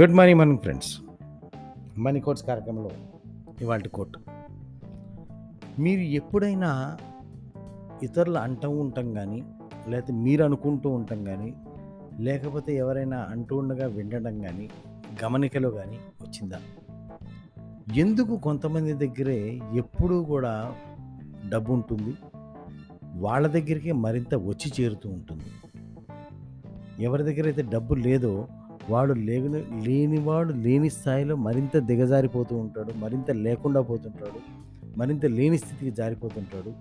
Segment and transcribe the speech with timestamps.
[0.00, 1.00] Good morning morning friends.
[1.98, 2.90] Money quotes కార్యక్రమంలో
[3.60, 4.18] ఇవాళ coat.
[5.78, 6.98] మీరు ఎప్పుడైనా
[8.02, 9.44] ఇతరులు అంటూ ఉంటాం కానీ
[9.88, 11.54] లేకపోతే మీరు అనుకుంటూ ఉంటాం కానీ
[12.20, 14.70] లేకపోతే ఎవరైనా అంటూ ఉండగా వినడం కానీ
[15.24, 16.60] గమనికలో కానీ వచ్చిందా?
[17.96, 20.74] ఎందుకు కొంతమంది దగ్గరే ఎప్పుడూ కూడా
[21.48, 22.14] డబ్బు ఉంటుంది
[23.14, 25.44] వాళ్ళ దగ్గరికి మరింత వచ్చి చేరుతూ ఉంటుంది?
[27.04, 28.48] ఎవరి దగ్గర అయితే డబ్బు లేదో
[28.90, 34.40] వాడు లేని లేనివాడు లేని స్థాయిలో మరింత దిగజారిపోతూ ఉంటాడు మరింత లేకుండా పోతుంటాడు
[34.98, 36.72] మరింత లేని స్థితికి జారిపోతుంటాడు.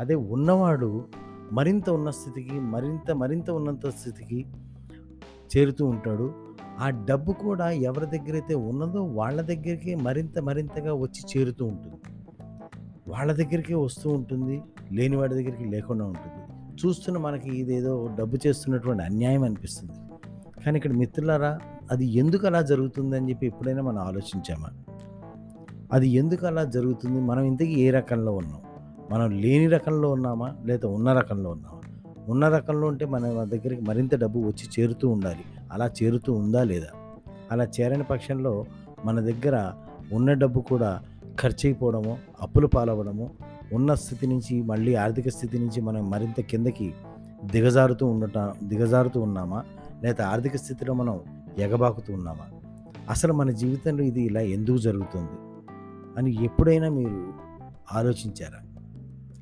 [0.00, 1.04] అదే ఉన్నవాడు
[1.52, 4.46] మరింత ఉన్న స్థితికి మరింత మరింత ఉన్నంత స్థితికి
[5.56, 6.32] చేరుతూ ఉంటాడు.
[6.78, 11.96] ఆ డబ్బు కూడా ఎవరి దగ్గర అయితే ఉన్నదో వాళ్ళ దగ్గరికి మరింత మరింతగా వచ్చి చేరుతూ ఉంటుంది.
[13.08, 16.52] వాళ్ళ దగ్గరికి వస్తూ ఉంటుంది లేని వాడి దగ్గరికి లేకుండా ఉంటుంది.
[16.86, 19.92] చూస్తున్న మనకి ఇదేదో డబ్బు చేస్తున్నటువంటి అన్యాయం అనిపిస్తుంది.
[20.64, 21.58] కానీ ఇక్కడ మిత్రులారా
[21.90, 24.68] అది ఎందుకు అలా జరుగుతుందని చెప్పి ఎప్పుడైనా మనం ఆలోచించామా?
[25.92, 27.20] అది ఎందుకు అలా జరుగుతుంది?
[27.20, 28.60] మనం ఇంతకీ ఏ రకంలో ఉన్నాం?
[29.10, 30.56] మనం లేని రకంలో ఉన్నామా?
[30.64, 31.80] లేదా ఉన్న రకంలో ఉన్నామా?
[32.28, 35.44] ఉన్న రకంలో ఉంటే మన దగ్గరికి మరింత డబ్బు వచ్చి చేరుతూ ఉండాలి.
[35.72, 36.86] అలా చేరుతూ ఉందా లేదా?
[37.52, 38.64] అలా చేరని పక్షంలో
[39.04, 39.72] మన దగ్గర
[40.12, 41.00] ఉన్న డబ్బు కూడా
[41.40, 43.30] ఖర్చు అయిపోవడము అప్పులు పాలవడము
[43.72, 46.92] ఉన్న స్థితి నుంచి మళ్ళీ ఆర్థిక స్థితి నుంచి మనం మరింత కిందకి
[47.44, 49.62] దిగజారుతూ ఉండట దిగజారుతూ ఉన్నామా?
[50.02, 51.20] లేదా ఆర్థిక స్థితిలో మనం
[51.58, 52.60] ఎగబాకుతూ ఉన్నామా?
[53.10, 55.30] అసలు మన జీవితంలో ఇది ఇలా ఎందుకు జరుగుతుంది?
[56.18, 57.32] అని ఎప్పుడైనా మీరు
[57.92, 58.58] ఆలోచించారా?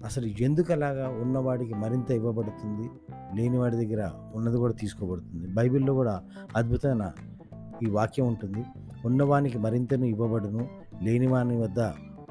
[0.04, 2.90] అసలు ఎందుకు అలాగా ఉన్నవాడికి మరింత ఇవ్వబడుతుంది?
[3.34, 5.54] లేనివాడి దగ్గర ఉన్నది కూడా తీసుకోబడుతుంది.
[5.54, 6.22] బైబిల్లో కూడా
[6.56, 7.12] అద్భుతమైన
[7.86, 8.64] ఈ వాక్యం ఉంటుంది.
[9.04, 10.68] ఉన్నవానికి మరింతను ఇవ్వబడును
[11.02, 11.80] లేనివాని వద్ద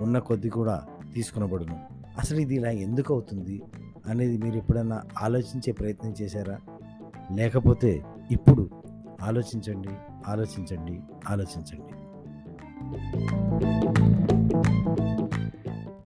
[0.02, 0.84] ఉన్న కొద్ది కూడా
[1.14, 1.80] తీసుకునబడును.
[2.18, 3.62] అసలు ఇది ఇలా ఎందుకు అవుతుంది?
[4.08, 6.58] అనేది మీరు ఎప్పుడైనా ఆలోచించే ప్రయత్నం చేశారా?
[7.32, 8.70] లేకపోతే ఇప్పుడు
[9.22, 9.90] ఆలోచించండి
[10.28, 11.94] ఆలోచించండి ఆలోచించండి.